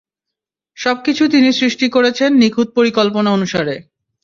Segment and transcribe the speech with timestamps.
[0.77, 3.75] সব কিছু তিনি সৃষ্টি করেছেন নিখুঁত পরিকল্পনা অনুসারে।